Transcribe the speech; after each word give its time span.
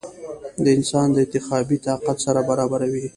د 0.63 0.65
انسان 0.77 1.07
د 1.11 1.17
انتخابي 1.25 1.77
طاقت 1.87 2.17
سره 2.25 2.39
برابروې؟ 2.49 3.05